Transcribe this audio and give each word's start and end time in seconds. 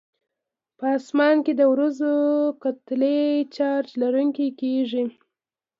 په 0.77 0.85
اسمان 0.97 1.35
کې 1.45 1.53
د 1.55 1.61
وریځو 1.71 2.15
کتلې 2.63 3.19
چارج 3.55 3.89
لرونکي 4.01 4.47
کیږي. 4.59 5.03